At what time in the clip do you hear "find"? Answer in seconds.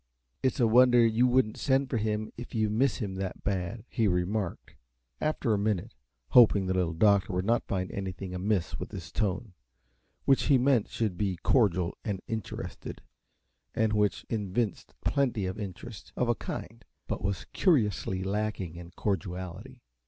7.67-7.91